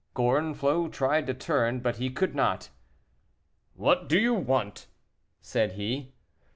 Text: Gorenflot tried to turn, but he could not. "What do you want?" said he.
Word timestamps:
Gorenflot 0.15 0.91
tried 0.91 1.27
to 1.27 1.35
turn, 1.35 1.79
but 1.79 1.97
he 1.97 2.09
could 2.09 2.33
not. 2.33 2.69
"What 3.75 4.09
do 4.09 4.19
you 4.19 4.33
want?" 4.33 4.87
said 5.41 5.73
he. 5.73 6.13